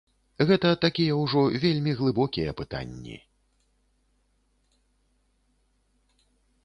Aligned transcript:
Гэта 0.51 0.69
такія 0.85 1.17
ўжо 1.23 1.43
вельмі 1.65 1.93
глыбокія 1.99 2.55
пытанні. 2.61 3.17